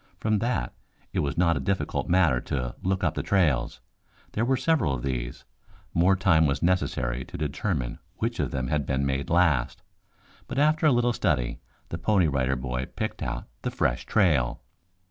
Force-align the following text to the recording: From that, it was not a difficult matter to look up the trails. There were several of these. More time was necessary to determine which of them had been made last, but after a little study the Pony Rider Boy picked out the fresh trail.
From 0.19 0.39
that, 0.39 0.73
it 1.13 1.19
was 1.19 1.37
not 1.37 1.55
a 1.55 1.59
difficult 1.59 2.09
matter 2.09 2.39
to 2.41 2.73
look 2.81 3.03
up 3.03 3.13
the 3.13 3.21
trails. 3.21 3.81
There 4.31 4.43
were 4.43 4.57
several 4.57 4.95
of 4.95 5.03
these. 5.03 5.45
More 5.93 6.15
time 6.15 6.47
was 6.47 6.63
necessary 6.63 7.23
to 7.25 7.37
determine 7.37 7.99
which 8.15 8.39
of 8.39 8.49
them 8.49 8.69
had 8.69 8.87
been 8.87 9.05
made 9.05 9.29
last, 9.29 9.83
but 10.47 10.57
after 10.57 10.87
a 10.87 10.91
little 10.91 11.13
study 11.13 11.59
the 11.89 11.99
Pony 11.99 12.25
Rider 12.27 12.55
Boy 12.55 12.87
picked 12.87 13.21
out 13.21 13.45
the 13.61 13.69
fresh 13.69 14.07
trail. 14.07 14.63